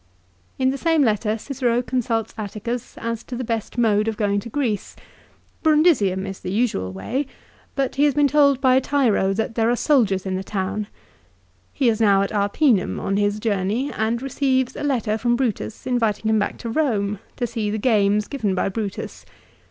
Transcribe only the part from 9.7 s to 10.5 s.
soldiers in the